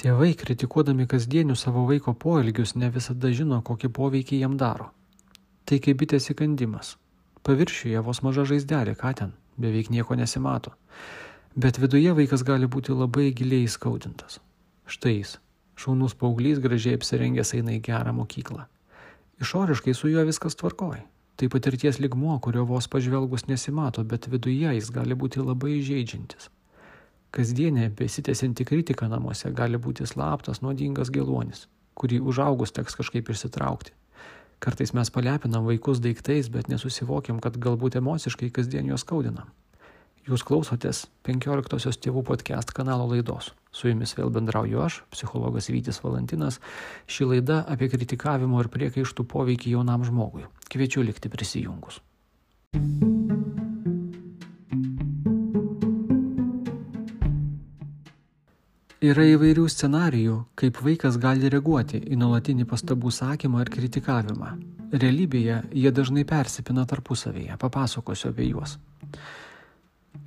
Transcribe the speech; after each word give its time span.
Tėvai, 0.00 0.30
kritikuodami 0.32 1.04
kasdienių 1.04 1.52
savo 1.60 1.82
vaiko 1.84 2.14
poelgius, 2.16 2.70
ne 2.72 2.88
visada 2.88 3.28
žino, 3.36 3.58
kokį 3.60 3.90
poveikį 3.98 4.38
jam 4.40 4.54
daro. 4.56 4.86
Tai 5.68 5.76
kaip 5.84 5.98
bitės 6.00 6.30
įkandimas. 6.32 6.94
Paviršiuje 7.44 8.00
vos 8.06 8.22
maža 8.24 8.46
žaizdelė, 8.48 8.94
ką 8.96 9.10
ten, 9.18 9.34
beveik 9.60 9.90
nieko 9.92 10.16
nesimato. 10.16 10.72
Bet 11.52 11.76
viduje 11.82 12.14
vaikas 12.16 12.46
gali 12.48 12.64
būti 12.64 12.96
labai 12.96 13.26
giliai 13.36 13.66
įskaudintas. 13.66 14.38
Štai 14.88 15.12
jis, 15.18 15.34
šaunus 15.76 16.16
paauglys 16.16 16.62
gražiai 16.64 16.96
apsirengęs 16.96 17.52
eina 17.58 17.76
į 17.76 17.82
gerą 17.90 18.14
mokyklą. 18.22 18.64
Išoriškai 19.44 19.92
su 19.92 20.08
juo 20.08 20.24
viskas 20.24 20.56
tvarkoja. 20.56 21.04
Tai 21.36 21.50
patirties 21.52 22.00
ligmuo, 22.00 22.38
kurio 22.40 22.64
vos 22.72 22.88
pažvelgus 22.88 23.44
nesimato, 23.52 24.00
bet 24.04 24.32
viduje 24.32 24.72
jis 24.78 24.88
gali 24.96 25.12
būti 25.12 25.44
labai 25.44 25.76
žaidžiantis. 25.84 26.48
Kasdienė 27.30 27.92
besitęsianti 27.94 28.64
kritika 28.66 29.06
namuose 29.06 29.52
gali 29.54 29.78
būti 29.78 30.02
slaptas, 30.02 30.64
nuodingas 30.64 31.12
geluonis, 31.14 31.68
kurį 31.94 32.18
užaugus 32.26 32.74
teks 32.74 32.98
kažkaip 32.98 33.30
išsitraukti. 33.30 33.94
Kartais 34.60 34.90
mes 34.98 35.12
palepinam 35.14 35.64
vaikus 35.64 36.02
daiktais, 36.02 36.50
bet 36.50 36.66
nesusivokiam, 36.68 37.38
kad 37.40 37.54
galbūt 37.56 38.00
emociškai 38.02 38.50
kasdien 38.56 38.90
juos 38.90 39.06
skaudinam. 39.06 39.54
Jūs 40.26 40.42
klausotės 40.44 41.06
15-osios 41.24 41.96
tėvų 42.02 42.24
podcast 42.28 42.74
kanalo 42.76 43.06
laidos. 43.08 43.54
Su 43.72 43.88
jumis 43.88 44.12
vėl 44.18 44.34
bendrauju 44.34 44.82
aš, 44.84 45.00
psichologas 45.14 45.70
Vytis 45.70 46.02
Valantinas. 46.02 46.58
Ši 47.06 47.30
laida 47.30 47.62
apie 47.70 47.88
kritikavimo 47.94 48.60
ir 48.60 48.68
priekaištų 48.74 49.24
poveikį 49.30 49.78
jaunam 49.78 50.04
žmogui. 50.04 50.44
Kviečiu 50.68 51.06
likti 51.06 51.32
prisijungus. 51.32 52.02
Yra 59.00 59.24
įvairių 59.24 59.62
scenarijų, 59.72 60.34
kaip 60.60 60.76
vaikas 60.84 61.14
gali 61.16 61.48
reaguoti 61.48 62.02
į 62.04 62.18
nuolatinį 62.20 62.66
pastabų 62.68 63.08
sakymą 63.16 63.62
ir 63.64 63.70
kritikavimą. 63.72 64.50
Realybėje 64.92 65.62
jie 65.72 65.92
dažnai 65.96 66.26
persipina 66.28 66.84
tarpusavėje, 66.84 67.56
papasakosiu 67.62 68.28
apie 68.28 68.50
juos. 68.50 68.76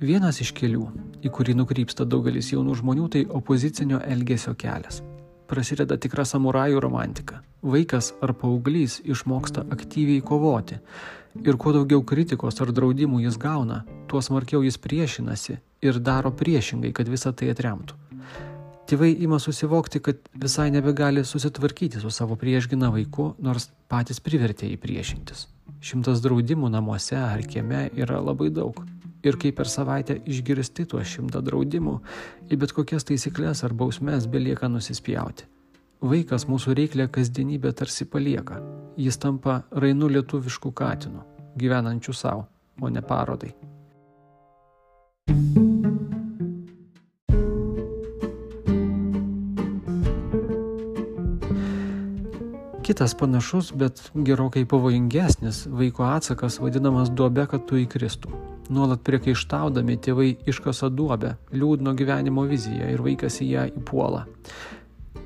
Vienas 0.02 0.42
iš 0.42 0.50
kelių, 0.58 0.88
į 1.22 1.30
kurį 1.30 1.54
nukrypsta 1.60 2.02
daugelis 2.02 2.50
jaunų 2.50 2.74
žmonių, 2.82 3.06
tai 3.14 3.24
opozicinio 3.30 4.02
elgesio 4.02 4.56
kelias. 4.58 5.04
Prasideda 5.46 5.94
tikra 5.94 6.26
samurajų 6.26 6.82
romantika. 6.82 7.44
Vaikas 7.62 8.10
ar 8.26 8.34
paauglys 8.34 8.98
išmoksta 9.06 9.68
aktyviai 9.70 10.18
kovoti. 10.18 10.82
Ir 11.46 11.62
kuo 11.62 11.78
daugiau 11.78 12.02
kritikos 12.02 12.58
ar 12.58 12.74
draudimų 12.74 13.22
jis 13.28 13.38
gauna, 13.38 13.84
tuo 14.10 14.18
smarkiau 14.18 14.66
jis 14.66 14.82
priešinasi 14.82 15.60
ir 15.86 16.02
daro 16.02 16.34
priešingai, 16.34 16.90
kad 16.90 17.06
visą 17.06 17.30
tai 17.30 17.54
atremtų. 17.54 18.02
Tėvai 18.84 19.14
ima 19.24 19.38
susivokti, 19.40 20.00
kad 20.04 20.18
visai 20.36 20.68
nebegali 20.70 21.22
susitvarkyti 21.24 22.02
su 22.02 22.10
savo 22.12 22.36
priešgina 22.36 22.90
vaiku, 22.92 23.30
nors 23.40 23.70
patys 23.88 24.20
privertė 24.20 24.68
jį 24.68 24.76
priešintis. 24.82 25.46
Šimtas 25.84 26.20
draudimų 26.24 26.68
namuose 26.72 27.16
ar 27.16 27.40
kieme 27.48 27.86
yra 27.96 28.20
labai 28.20 28.50
daug 28.52 28.82
ir 29.24 29.38
kai 29.40 29.52
per 29.56 29.68
savaitę 29.72 30.18
išgirsti 30.28 30.84
tuos 30.90 31.08
šimtą 31.08 31.40
draudimų, 31.44 31.96
į 32.52 32.60
bet 32.60 32.76
kokias 32.76 33.08
taisyklės 33.08 33.64
ar 33.64 33.72
bausmes 33.72 34.28
belieka 34.28 34.68
nusispjauti. 34.68 35.48
Vaikas 36.04 36.44
mūsų 36.50 36.76
reiklę 36.76 37.08
kasdienybę 37.08 37.72
tarsi 37.72 38.04
palieka. 38.04 38.60
Jis 39.00 39.16
tampa 39.16 39.62
rainu 39.72 40.10
lietuviškų 40.12 40.74
katinų, 40.76 41.24
gyvenančių 41.56 42.12
savo, 42.12 42.50
o 42.80 42.92
ne 42.92 43.00
parodai. 43.00 43.54
Kitas 52.84 53.14
panašus, 53.14 53.72
bet 53.72 54.10
gerokai 54.14 54.64
pavojingesnis 54.68 55.66
vaiko 55.72 56.04
atsakas 56.04 56.58
vadinamas 56.60 57.08
duobe, 57.10 57.46
kad 57.48 57.64
tu 57.64 57.78
įkristum. 57.80 58.34
Nuolat 58.68 59.00
priekaištaudami 59.06 59.96
tėvai 60.04 60.26
iškasa 60.52 60.90
duobę, 60.92 61.30
liūdno 61.56 61.94
gyvenimo 61.96 62.44
viziją 62.50 62.90
ir 62.92 63.00
vaikas 63.06 63.40
į 63.40 63.48
ją 63.54 63.64
įpuola. 63.80 64.26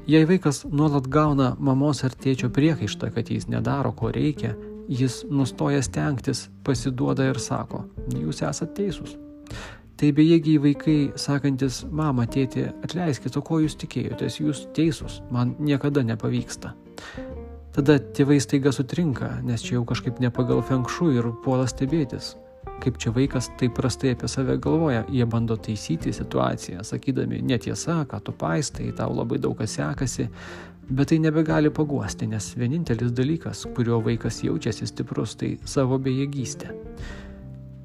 Jei 0.07 0.23
vaikas 0.31 0.63
nuolat 0.71 1.11
gauna 1.11 1.57
mamos 1.59 2.05
ar 2.07 2.15
tėčio 2.15 2.53
priekaištą, 2.55 3.11
kad 3.19 3.27
jis 3.35 3.51
nedaro, 3.51 3.91
ko 3.91 4.15
reikia, 4.15 4.55
jis 4.87 5.25
nustoja 5.27 5.83
stengtis, 5.83 6.47
pasiduoda 6.63 7.27
ir 7.27 7.43
sako, 7.43 7.89
jūs 8.15 8.47
esate 8.47 8.85
teisūs. 8.85 9.19
Tai 9.99 10.15
bejėgiai 10.15 10.63
vaikai, 10.63 11.01
sakantis, 11.19 11.83
mama, 11.91 12.31
tėti, 12.31 12.71
atleiskit, 12.87 13.35
o 13.35 13.43
ko 13.43 13.65
jūs 13.67 13.75
tikėjotės, 13.83 14.39
jūs 14.45 14.69
teisūs, 14.79 15.25
man 15.35 15.57
niekada 15.59 16.07
nepavyksta. 16.07 16.79
Tada 17.79 17.95
tėvai 18.03 18.41
staiga 18.43 18.73
sutrinka, 18.75 19.29
nes 19.47 19.63
čia 19.63 19.77
jau 19.77 19.85
kažkaip 19.87 20.17
ne 20.19 20.33
pagal 20.35 20.65
fenkšų 20.67 21.13
ir 21.15 21.29
puola 21.45 21.63
stebėtis, 21.71 22.33
kaip 22.83 22.97
čia 22.99 23.13
vaikas 23.15 23.53
taip 23.61 23.77
prastai 23.77 24.17
apie 24.17 24.27
save 24.27 24.57
galvoja, 24.59 25.05
jie 25.15 25.23
bando 25.31 25.55
taisyti 25.55 26.11
situaciją, 26.11 26.83
sakydami 26.83 27.39
netiesa, 27.47 28.01
ką 28.11 28.19
tu 28.27 28.35
paistai, 28.35 28.89
tau 28.99 29.15
labai 29.15 29.39
daug 29.39 29.55
kas 29.63 29.79
sekasi, 29.79 30.27
bet 30.91 31.13
tai 31.13 31.21
nebegali 31.23 31.71
paguosti, 31.71 32.27
nes 32.27 32.51
vienintelis 32.59 33.15
dalykas, 33.15 33.63
kurio 33.79 34.03
vaikas 34.03 34.43
jaučiasi 34.43 34.91
stiprus, 34.91 35.39
tai 35.39 35.55
savo 35.63 36.03
bejėgystė. 36.03 36.75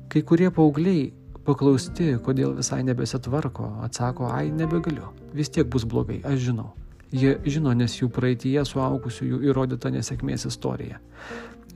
Kai 0.09 0.25
kurie 0.25 0.49
paaugliai 0.49 1.11
paklausti, 1.45 2.15
kodėl 2.25 2.57
visai 2.57 2.81
nebesitvarko, 2.89 3.75
atsako, 3.85 4.33
ai 4.33 4.47
nebegaliu, 4.49 5.13
vis 5.37 5.53
tiek 5.53 5.69
bus 5.69 5.85
blogai, 5.85 6.23
aš 6.25 6.49
žinau. 6.49 6.71
Jie 7.13 7.35
žino, 7.45 7.73
nes 7.77 7.93
jų 7.99 8.09
praeitie 8.09 8.57
suaugusiųjų 8.65 9.43
įrodyta 9.45 9.91
nesėkmės 9.93 10.47
istorija. 10.49 10.97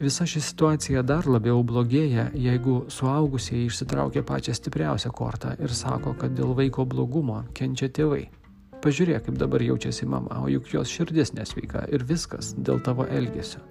Visa 0.01 0.25
ši 0.29 0.41
situacija 0.45 1.01
dar 1.05 1.25
labiau 1.29 1.63
blogėja, 1.65 2.27
jeigu 2.37 2.83
suaugusieji 2.93 3.69
išsitraukia 3.69 4.21
pačią 4.25 4.53
stipriausią 4.57 5.09
kortą 5.13 5.55
ir 5.61 5.73
sako, 5.73 6.13
kad 6.17 6.33
dėl 6.37 6.53
vaiko 6.57 6.85
blogumo 6.85 7.43
kenčia 7.57 7.89
tėvai. 7.89 8.27
Pažiūrėk, 8.81 9.25
kaip 9.25 9.37
dabar 9.41 9.61
jaučiasi 9.65 10.05
mama, 10.05 10.43
o 10.45 10.51
juk 10.53 10.69
jos 10.73 10.89
širdis 10.93 11.33
nesveika 11.33 11.85
ir 11.89 12.05
viskas 12.05 12.51
dėl 12.57 12.81
tavo 12.85 13.07
elgesio. 13.09 13.61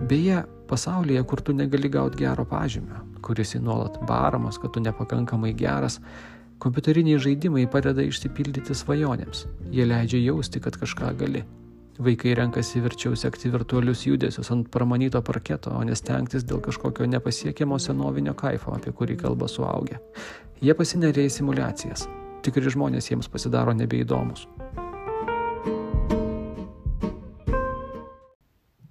Beje, 0.00 0.44
pasaulyje, 0.70 1.22
kur 1.26 1.42
tu 1.42 1.52
negali 1.58 1.90
gauti 1.92 2.22
gero 2.22 2.46
pažymio, 2.48 3.02
kuris 3.22 3.56
į 3.58 3.64
nuolat 3.66 3.98
baramas, 4.06 4.58
kad 4.62 4.72
tu 4.74 4.82
nepakankamai 4.82 5.50
geras, 5.58 5.98
kompiuteriniai 6.60 7.20
žaidimai 7.22 7.64
padeda 7.70 8.04
išsipildyti 8.04 8.76
svajonėms. 8.76 9.46
Jie 9.72 9.86
leidžia 9.88 10.20
jausti, 10.20 10.60
kad 10.60 10.76
kažką 10.80 11.14
gali. 11.22 11.42
Vaikai 12.00 12.32
renkasi 12.36 12.80
verčiau 12.80 13.16
sekti 13.16 13.50
virtualius 13.52 14.06
judesius 14.06 14.48
ant 14.54 14.70
pramanyto 14.72 15.20
parketo, 15.24 15.72
o 15.76 15.82
nestengtis 15.84 16.46
dėl 16.48 16.62
kažkokio 16.64 17.08
nepasiekiamo 17.12 17.76
senovinio 17.76 18.32
kaifo, 18.32 18.72
apie 18.76 18.92
kurį 18.96 19.18
kalba 19.20 19.48
suaugę. 19.48 20.00
Jie 20.64 20.76
pasineria 20.76 21.28
į 21.28 21.32
simulacijas. 21.34 22.06
Tikri 22.44 22.72
žmonės 22.72 23.10
jiems 23.10 23.28
pasidaro 23.28 23.74
nebeįdomus. 23.76 24.46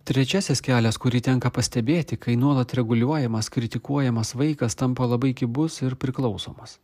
Trečiasis 0.09 0.62
kelias, 0.66 0.97
kurį 0.97 1.22
tenka 1.22 1.50
pastebėti, 1.53 2.18
kai 2.18 2.34
nuolat 2.34 2.74
reguliuojamas, 2.78 3.50
kritikuojamas 3.53 4.34
vaikas 4.38 4.78
tampa 4.78 5.06
labai 5.06 5.36
kibus 5.38 5.84
ir 5.86 5.97
priklausomas. 6.01 6.80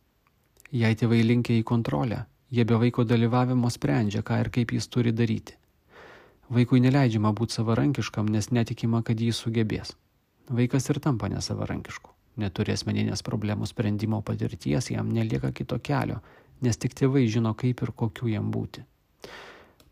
Jei 0.74 0.96
tėvai 0.98 1.20
linkia 1.22 1.54
į 1.60 1.62
kontrolę, 1.62 2.24
jie 2.50 2.64
be 2.66 2.78
vaiko 2.80 3.04
dalyvavimo 3.06 3.70
sprendžia, 3.70 4.24
ką 4.26 4.40
ir 4.42 4.50
kaip 4.50 4.72
jis 4.74 4.88
turi 4.90 5.12
daryti. 5.14 5.54
Vaikui 6.50 6.80
neleidžiama 6.82 7.32
būti 7.34 7.58
savarankiškam, 7.58 8.26
nes 8.30 8.50
netikima, 8.50 9.02
kad 9.02 9.20
jis 9.20 9.38
sugebės. 9.42 9.94
Vaikas 10.50 10.90
ir 10.90 11.00
tampa 11.02 11.30
nesavarankišku. 11.30 12.10
Neturi 12.42 12.74
asmeninės 12.74 13.22
problemų 13.26 13.66
sprendimo 13.66 14.20
patirties, 14.22 14.90
jam 14.90 15.10
nelieka 15.10 15.52
kito 15.52 15.78
kelio, 15.78 16.20
nes 16.62 16.76
tik 16.76 16.94
tėvai 16.98 17.24
žino, 17.30 17.54
kaip 17.54 17.82
ir 17.82 17.94
kokiu 18.02 18.28
jam 18.30 18.50
būti. 18.50 18.84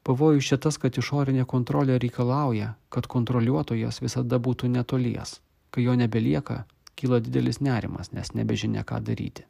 Pavojus 0.04 0.50
čia 0.50 0.58
tas, 0.60 0.76
kad 0.78 0.98
išorinė 1.00 1.46
kontrolė 1.48 1.96
reikalauja, 2.02 2.74
kad 2.92 3.06
kontroliuotojas 3.08 4.02
visada 4.04 4.38
būtų 4.38 4.68
netolies. 4.68 5.38
Kai 5.70 5.86
jo 5.86 5.94
nebelieka, 5.96 6.64
kyla 6.94 7.22
didelis 7.24 7.62
nerimas, 7.64 8.12
nes 8.12 8.34
nebežinia, 8.36 8.84
ką 8.84 9.00
daryti. 9.00 9.46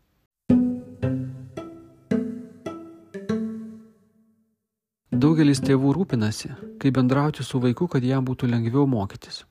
Daugelis 5.15 5.61
tėvų 5.63 5.93
rūpinasi, 5.95 6.49
kaip 6.83 6.97
bendrauti 6.97 7.45
su 7.47 7.61
vaiku, 7.63 7.87
kad 7.87 8.03
jam 8.03 8.25
būtų 8.27 8.49
lengviau 8.51 8.83
mokytis. 8.91 9.45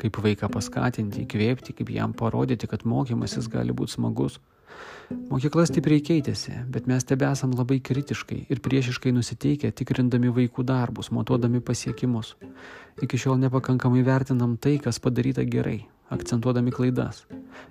Kaip 0.00 0.16
vaiką 0.24 0.48
paskatinti, 0.48 1.26
įkvėpti, 1.26 1.74
kaip 1.76 1.90
jam 1.92 2.14
parodyti, 2.16 2.64
kad 2.70 2.86
mokymasis 2.88 3.50
gali 3.52 3.74
būti 3.76 3.98
smagus. 3.98 4.38
Mokykla 5.28 5.66
stipriai 5.68 6.00
keitėsi, 6.00 6.54
bet 6.72 6.88
mes 6.88 7.04
tebe 7.04 7.28
esam 7.28 7.52
labai 7.52 7.82
kritiškai 7.84 8.46
ir 8.48 8.62
priešiškai 8.64 9.12
nusiteikę, 9.12 9.74
tikrindami 9.76 10.32
vaikų 10.32 10.64
darbus, 10.64 11.12
matuodami 11.12 11.60
pasiekimus. 11.60 12.32
Iki 13.04 13.20
šiol 13.20 13.42
nepakankamai 13.44 14.00
vertinam 14.06 14.56
tai, 14.56 14.78
kas 14.80 15.02
padaryta 15.04 15.44
gerai, 15.44 15.82
akcentuodami 16.10 16.72
klaidas. 16.74 17.24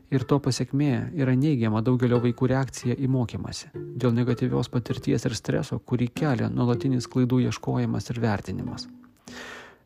Ir 0.10 0.24
to 0.26 0.40
pasiekmė 0.44 1.12
yra 1.20 1.36
neigiama 1.38 1.82
daugelio 1.86 2.20
vaikų 2.24 2.50
reakcija 2.50 2.96
į 2.98 3.10
mokymasi, 3.12 3.70
dėl 3.74 4.16
negatyvios 4.16 4.72
patirties 4.74 5.28
ir 5.28 5.36
streso, 5.38 5.80
kurį 5.80 6.10
kelia 6.22 6.50
nuolatinis 6.50 7.08
klaidų 7.12 7.44
ieškojimas 7.50 8.10
ir 8.10 8.22
vertinimas. 8.24 8.88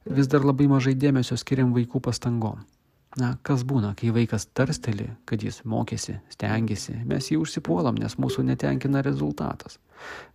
Vis 0.06 0.28
dar 0.28 0.44
labai 0.44 0.68
mažai 0.68 0.96
dėmesio 1.00 1.38
skiriam 1.40 1.74
vaikų 1.76 2.02
pastangom. 2.04 2.64
Na, 3.20 3.36
kas 3.46 3.62
būna, 3.70 3.92
kai 3.94 4.10
vaikas 4.10 4.48
tarsteli, 4.58 5.06
kad 5.30 5.44
jis 5.46 5.62
mokėsi, 5.70 6.16
stengiasi, 6.34 6.96
mes 7.06 7.30
jį 7.30 7.38
užsipuolam, 7.44 8.00
nes 8.02 8.18
mūsų 8.18 8.46
netenkina 8.48 9.04
rezultatas. 9.06 9.78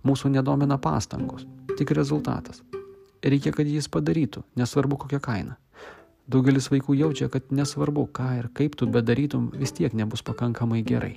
Mūsų 0.06 0.31
nedomina 0.37 0.79
pastangos, 0.79 1.43
tik 1.75 1.91
rezultatas. 1.99 2.62
Reikia, 3.19 3.50
kad 3.50 3.67
jis 3.67 3.91
padarytų, 3.91 4.44
nesvarbu 4.56 5.00
kokią 5.03 5.19
kainą. 5.21 5.56
Daugelis 6.28 6.66
vaikų 6.69 6.92
jaučia, 6.92 7.30
kad 7.32 7.48
nesvarbu, 7.56 8.02
ką 8.12 8.26
ir 8.36 8.50
kaip 8.52 8.75
tu 8.76 8.86
bedarytum, 8.92 9.46
vis 9.56 9.72
tiek 9.72 9.94
nebus 9.96 10.20
pakankamai 10.20 10.82
gerai. 10.84 11.14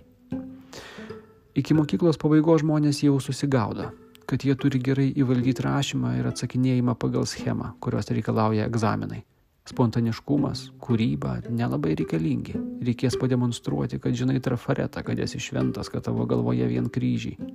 Iki 1.52 1.76
mokyklos 1.76 2.16
pabaigos 2.22 2.64
žmonės 2.64 3.02
jau 3.04 3.18
susigaudo, 3.20 3.90
kad 4.24 4.46
jie 4.48 4.56
turi 4.56 4.80
gerai 4.80 5.10
įvaldyti 5.12 5.66
rašymą 5.66 6.14
ir 6.22 6.32
atsakinėjimą 6.32 6.96
pagal 6.96 7.28
schemą, 7.28 7.74
kurios 7.84 8.08
reikalauja 8.08 8.70
egzaminai. 8.72 9.26
Spontaniškumas, 9.68 10.70
kūryba 10.80 11.42
nelabai 11.52 11.98
reikalingi. 12.00 12.56
Reikės 12.80 13.20
pademonstruoti, 13.20 14.00
kad 14.00 14.16
žinai 14.16 14.40
trafaretą, 14.40 15.04
kad 15.04 15.20
esi 15.20 15.44
šventas, 15.44 15.92
kad 15.92 16.08
tavo 16.08 16.24
galvoje 16.26 16.72
vien 16.72 16.88
kryžiai. 16.88 17.52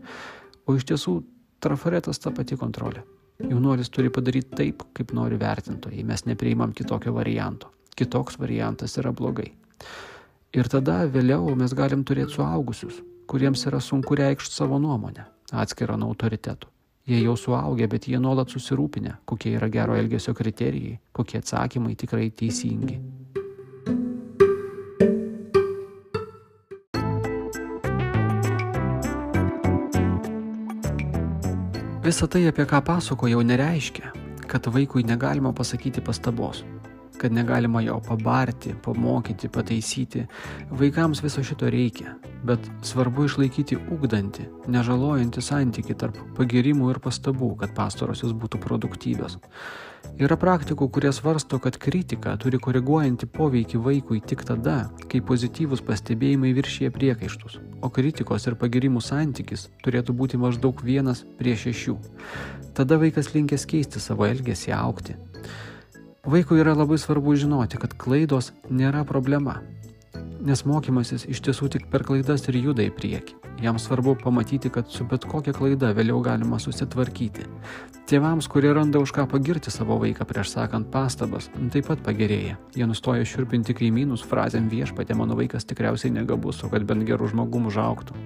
O 0.69 0.77
iš 0.77 0.85
tiesų 0.93 1.23
trafaretas 1.65 2.21
ta 2.21 2.37
pati 2.37 2.61
kontrolė. 2.61 3.01
Jaunuolis 3.43 3.91
turi 3.93 4.11
padaryti 4.11 4.57
taip, 4.57 4.83
kaip 4.97 5.13
nori 5.13 5.37
vertintojai. 5.41 6.05
Mes 6.05 6.25
nepriimam 6.25 6.73
kitokio 6.73 7.13
varianto. 7.15 7.73
Kitoks 7.97 8.39
variantas 8.41 8.97
yra 9.01 9.13
blogai. 9.13 9.51
Ir 10.57 10.69
tada 10.73 11.03
vėliau 11.13 11.53
mes 11.59 11.75
galim 11.77 12.05
turėti 12.05 12.37
suaugusius, 12.37 13.03
kuriems 13.29 13.67
yra 13.69 13.81
sunku 13.81 14.17
reikšti 14.17 14.57
savo 14.57 14.79
nuomonę, 14.81 15.27
atskirą 15.53 15.99
nuo 16.01 16.15
autoritetų. 16.15 16.71
Jie 17.07 17.21
jau 17.23 17.37
suaugę, 17.39 17.87
bet 17.87 18.09
jie 18.09 18.19
nuolat 18.19 18.51
susirūpinę, 18.51 19.19
kokie 19.31 19.53
yra 19.59 19.69
gero 19.71 19.95
elgesio 19.95 20.35
kriterijai, 20.35 20.97
kokie 21.15 21.39
atsakymai 21.39 21.95
tikrai 21.95 22.31
teisingi. 22.35 22.99
Visą 32.07 32.29
tai, 32.31 32.45
apie 32.47 32.63
ką 32.71 32.79
pasakojau, 32.87 33.41
nereiškia, 33.43 34.13
kad 34.47 34.67
vaikui 34.71 35.03
negalima 35.03 35.51
pasakyti 35.53 36.01
pastabos 36.07 36.63
kad 37.21 37.33
negalima 37.33 37.83
jo 37.85 37.99
pabarti, 38.09 38.75
pamokyti, 38.85 39.49
pataisyti. 39.49 40.27
Vaikams 40.71 41.23
viso 41.25 41.45
šito 41.45 41.71
reikia, 41.73 42.17
bet 42.47 42.71
svarbu 42.87 43.27
išlaikyti 43.27 43.79
ugdantį, 43.97 44.47
nežalojantį 44.73 45.43
santyki 45.43 45.97
tarp 45.99 46.19
pagirimų 46.39 46.93
ir 46.95 47.03
pastabų, 47.03 47.55
kad 47.63 47.75
pastarosios 47.77 48.37
būtų 48.37 48.63
produktyvios. 48.63 49.39
Yra 50.17 50.37
praktikų, 50.41 50.87
kurie 50.89 51.11
svarsto, 51.13 51.59
kad 51.61 51.77
kritika 51.83 52.33
turi 52.41 52.57
koreguojantį 52.63 53.27
poveikį 53.35 53.81
vaikui 53.85 54.23
tik 54.25 54.47
tada, 54.49 54.77
kai 55.13 55.21
pozityvus 55.21 55.83
pastebėjimai 55.85 56.55
viršyje 56.57 56.93
priekaištus, 56.95 57.59
o 57.85 57.91
kritikos 57.93 58.47
ir 58.49 58.57
pagirimų 58.57 59.03
santykis 59.05 59.67
turėtų 59.85 60.17
būti 60.17 60.41
maždaug 60.41 60.81
vienas 60.87 61.25
prie 61.37 61.57
šešių. 61.61 61.99
Tada 62.79 62.97
vaikas 63.03 63.35
linkęs 63.35 63.69
keisti 63.69 64.01
savo 64.01 64.25
elgesį, 64.29 64.73
aukti. 64.79 65.19
Vaikui 66.27 66.59
yra 66.59 66.73
labai 66.75 66.97
svarbu 66.99 67.37
žinoti, 67.39 67.79
kad 67.79 67.93
klaidos 68.03 68.49
nėra 68.67 69.05
problema, 69.07 69.61
nes 70.43 70.65
mokymasis 70.67 71.23
iš 71.31 71.39
tiesų 71.47 71.69
tik 71.71 71.85
per 71.93 72.03
klaidas 72.09 72.49
ir 72.51 72.59
juda 72.59 72.83
į 72.83 72.91
priekį. 72.97 73.37
Jam 73.63 73.79
svarbu 73.79 74.17
pamatyti, 74.25 74.73
kad 74.75 74.91
su 74.91 75.07
bet 75.07 75.23
kokia 75.31 75.55
klaida 75.55 75.93
vėliau 75.95 76.19
galima 76.27 76.59
susitvarkyti. 76.59 77.47
Tėvams, 78.11 78.51
kurie 78.51 78.75
randa 78.75 78.99
už 78.99 79.15
ką 79.15 79.29
pagirti 79.31 79.71
savo 79.71 80.01
vaiką 80.03 80.27
prieš 80.27 80.51
sakant 80.57 80.91
pastabas, 80.91 81.47
taip 81.71 81.87
pat 81.93 82.03
pagerėja. 82.03 82.59
Jie 82.75 82.91
nustoja 82.91 83.23
širpinti 83.23 83.79
kaimynus 83.79 84.27
frazėm 84.27 84.67
viešpatė, 84.73 85.15
mano 85.15 85.39
vaikas 85.39 85.71
tikriausiai 85.71 86.11
negabus, 86.19 86.65
o 86.67 86.75
kad 86.75 86.91
bent 86.91 87.07
gerų 87.07 87.31
žmogum 87.37 87.71
užauktų. 87.71 88.19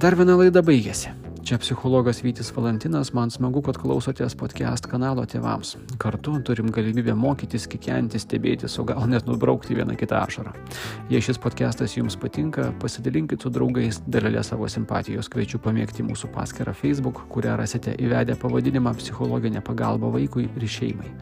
Dar 0.00 0.16
viena 0.16 0.40
laida 0.40 0.64
baigėsi. 0.64 1.12
Čia 1.46 1.58
psichologas 1.58 2.24
Vytis 2.24 2.48
Valantinas, 2.56 3.12
man 3.14 3.30
smagu, 3.30 3.60
kad 3.62 3.76
klausotės 3.78 4.34
podcast 4.34 4.88
kanalo 4.90 5.22
tėvams. 5.30 5.76
Kartu 6.02 6.32
turim 6.42 6.72
galimybę 6.74 7.14
mokytis, 7.14 7.68
kikenti, 7.70 8.18
stebėtis, 8.18 8.74
o 8.82 8.84
gal 8.88 9.06
net 9.06 9.28
nubraukti 9.30 9.78
vieną 9.78 9.94
kitą 9.94 10.24
ašarą. 10.24 10.56
Jei 11.06 11.22
šis 11.22 11.38
podcastas 11.38 11.94
jums 11.94 12.18
patinka, 12.18 12.72
pasidalinkit 12.82 13.46
su 13.46 13.52
draugais, 13.54 14.02
dalelė 14.10 14.42
savo 14.42 14.66
simpatijos, 14.66 15.30
kviečiu 15.30 15.62
pamėgti 15.62 16.02
mūsų 16.08 16.32
paskirtą 16.34 16.74
Facebook, 16.74 17.22
kurią 17.30 17.54
rasite 17.62 17.94
įvedę 17.94 18.34
pavadinimą 18.42 18.96
psichologinė 18.98 19.62
pagalba 19.62 20.10
vaikui 20.18 20.48
ir 20.50 20.66
šeimai. 20.66 21.14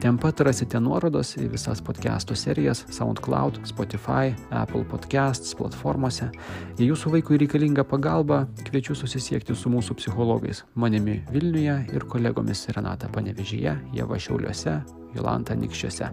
Ten 0.00 0.16
pat 0.16 0.40
rasite 0.46 0.78
nuorodas 0.80 1.34
į 1.36 1.50
visas 1.52 1.82
podcastų 1.84 2.32
serijas 2.38 2.86
SoundCloud, 2.94 3.58
Spotify, 3.68 4.30
Apple 4.48 4.80
Podcasts 4.88 5.52
platformose. 5.58 6.30
Jei 6.78 6.88
jūsų 6.88 7.12
vaikui 7.18 7.36
reikalinga 7.42 7.84
pagalba, 7.84 8.46
kviečiu 8.64 8.96
susisiekti 8.96 9.52
su 9.60 9.70
mūsų 9.72 9.96
psichologais, 9.98 10.64
manimi 10.74 11.18
Vilniuje 11.32 11.76
ir 11.92 12.06
kolegomis 12.08 12.64
Renata 12.72 13.10
Panevežyje, 13.12 13.76
Jeva 13.96 14.18
Šiauliuose, 14.20 14.78
Jolanta 15.16 15.56
Nikščiuose. 15.58 16.10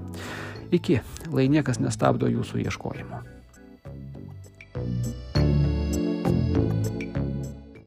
Iki, 0.75 0.99
lai 1.31 1.47
niekas 1.51 1.79
nestabdo 1.79 2.27
jūsų 2.27 2.65
ieškojimo. 2.65 3.36